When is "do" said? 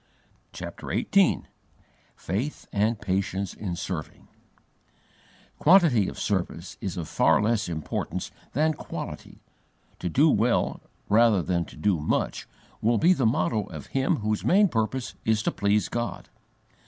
10.09-10.27, 11.77-11.99